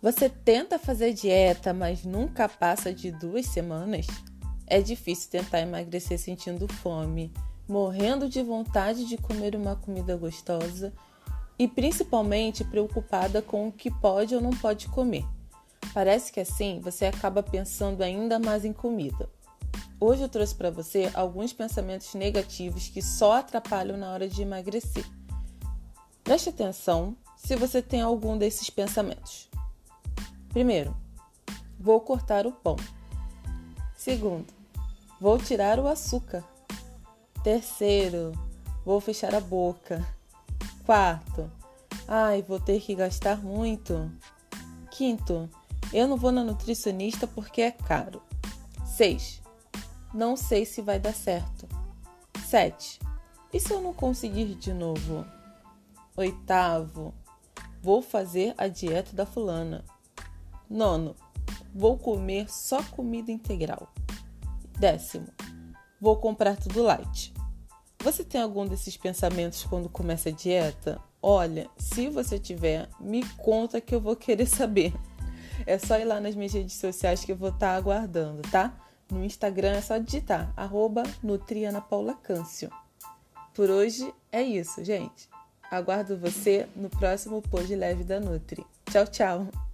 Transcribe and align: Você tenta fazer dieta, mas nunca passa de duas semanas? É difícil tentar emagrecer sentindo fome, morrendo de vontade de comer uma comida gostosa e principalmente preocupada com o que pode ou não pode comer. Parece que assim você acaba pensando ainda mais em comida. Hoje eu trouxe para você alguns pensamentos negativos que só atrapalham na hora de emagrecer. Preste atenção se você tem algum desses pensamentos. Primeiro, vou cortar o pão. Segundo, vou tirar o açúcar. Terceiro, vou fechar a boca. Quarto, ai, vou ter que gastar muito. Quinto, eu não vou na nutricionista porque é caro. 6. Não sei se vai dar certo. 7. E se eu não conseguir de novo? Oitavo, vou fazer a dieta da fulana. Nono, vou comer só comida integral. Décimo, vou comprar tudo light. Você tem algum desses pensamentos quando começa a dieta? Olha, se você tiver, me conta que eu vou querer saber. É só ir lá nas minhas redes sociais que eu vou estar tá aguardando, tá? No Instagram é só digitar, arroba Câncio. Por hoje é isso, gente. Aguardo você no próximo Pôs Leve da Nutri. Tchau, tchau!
Você 0.00 0.28
tenta 0.28 0.78
fazer 0.78 1.12
dieta, 1.12 1.74
mas 1.74 2.04
nunca 2.04 2.48
passa 2.48 2.94
de 2.94 3.10
duas 3.10 3.46
semanas? 3.46 4.06
É 4.64 4.80
difícil 4.80 5.28
tentar 5.28 5.60
emagrecer 5.60 6.20
sentindo 6.20 6.68
fome, 6.68 7.32
morrendo 7.68 8.28
de 8.28 8.40
vontade 8.40 9.04
de 9.06 9.16
comer 9.16 9.56
uma 9.56 9.74
comida 9.74 10.16
gostosa 10.16 10.92
e 11.58 11.66
principalmente 11.66 12.62
preocupada 12.62 13.42
com 13.42 13.66
o 13.66 13.72
que 13.72 13.90
pode 13.90 14.36
ou 14.36 14.40
não 14.40 14.50
pode 14.50 14.86
comer. 14.86 15.24
Parece 15.92 16.30
que 16.30 16.38
assim 16.38 16.78
você 16.80 17.06
acaba 17.06 17.42
pensando 17.42 18.02
ainda 18.02 18.38
mais 18.38 18.64
em 18.64 18.72
comida. 18.72 19.28
Hoje 19.98 20.22
eu 20.22 20.28
trouxe 20.28 20.54
para 20.54 20.70
você 20.70 21.10
alguns 21.12 21.52
pensamentos 21.52 22.14
negativos 22.14 22.86
que 22.86 23.02
só 23.02 23.38
atrapalham 23.38 23.96
na 23.96 24.12
hora 24.12 24.28
de 24.28 24.42
emagrecer. 24.42 25.04
Preste 26.22 26.50
atenção 26.50 27.16
se 27.36 27.56
você 27.56 27.82
tem 27.82 28.00
algum 28.00 28.38
desses 28.38 28.70
pensamentos. 28.70 29.48
Primeiro, 30.58 30.92
vou 31.78 32.00
cortar 32.00 32.44
o 32.44 32.50
pão. 32.50 32.74
Segundo, 33.94 34.52
vou 35.20 35.38
tirar 35.38 35.78
o 35.78 35.86
açúcar. 35.86 36.42
Terceiro, 37.44 38.32
vou 38.84 39.00
fechar 39.00 39.36
a 39.36 39.40
boca. 39.40 40.04
Quarto, 40.84 41.48
ai, 42.08 42.42
vou 42.42 42.58
ter 42.58 42.80
que 42.80 42.96
gastar 42.96 43.40
muito. 43.40 44.10
Quinto, 44.90 45.48
eu 45.92 46.08
não 46.08 46.16
vou 46.16 46.32
na 46.32 46.42
nutricionista 46.42 47.24
porque 47.24 47.62
é 47.62 47.70
caro. 47.70 48.20
6. 48.84 49.40
Não 50.12 50.36
sei 50.36 50.66
se 50.66 50.82
vai 50.82 50.98
dar 50.98 51.14
certo. 51.14 51.68
7. 52.48 52.98
E 53.52 53.60
se 53.60 53.72
eu 53.72 53.80
não 53.80 53.94
conseguir 53.94 54.56
de 54.56 54.74
novo? 54.74 55.24
Oitavo, 56.16 57.14
vou 57.80 58.02
fazer 58.02 58.56
a 58.58 58.66
dieta 58.66 59.14
da 59.14 59.24
fulana. 59.24 59.84
Nono, 60.68 61.14
vou 61.74 61.96
comer 61.96 62.50
só 62.50 62.82
comida 62.82 63.30
integral. 63.30 63.92
Décimo, 64.78 65.28
vou 66.00 66.16
comprar 66.16 66.56
tudo 66.56 66.82
light. 66.82 67.32
Você 68.02 68.22
tem 68.22 68.40
algum 68.40 68.66
desses 68.66 68.96
pensamentos 68.96 69.64
quando 69.64 69.88
começa 69.88 70.28
a 70.28 70.32
dieta? 70.32 71.00
Olha, 71.20 71.68
se 71.76 72.08
você 72.08 72.38
tiver, 72.38 72.88
me 73.00 73.24
conta 73.36 73.80
que 73.80 73.94
eu 73.94 74.00
vou 74.00 74.14
querer 74.14 74.46
saber. 74.46 74.94
É 75.66 75.78
só 75.78 75.98
ir 75.98 76.04
lá 76.04 76.20
nas 76.20 76.36
minhas 76.36 76.52
redes 76.52 76.76
sociais 76.76 77.24
que 77.24 77.32
eu 77.32 77.36
vou 77.36 77.48
estar 77.48 77.72
tá 77.72 77.76
aguardando, 77.76 78.42
tá? 78.50 78.72
No 79.10 79.24
Instagram 79.24 79.72
é 79.72 79.80
só 79.80 79.98
digitar, 79.98 80.52
arroba 80.56 81.02
Câncio. 82.22 82.70
Por 83.54 83.70
hoje 83.70 84.12
é 84.30 84.42
isso, 84.42 84.84
gente. 84.84 85.28
Aguardo 85.70 86.16
você 86.16 86.68
no 86.76 86.88
próximo 86.88 87.42
Pôs 87.42 87.68
Leve 87.68 88.04
da 88.04 88.20
Nutri. 88.20 88.64
Tchau, 88.90 89.06
tchau! 89.06 89.67